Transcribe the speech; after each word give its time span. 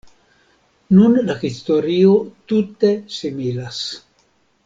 Nun 0.99 1.19
la 1.27 1.35
historio 1.43 2.15
tute 2.53 2.91
similas. 3.19 3.85